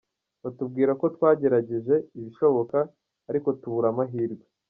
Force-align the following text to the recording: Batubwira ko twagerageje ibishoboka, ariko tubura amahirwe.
Batubwira 0.43 0.91
ko 0.99 1.05
twagerageje 1.15 1.95
ibishoboka, 2.17 2.77
ariko 3.29 3.47
tubura 3.59 3.87
amahirwe. 3.93 4.43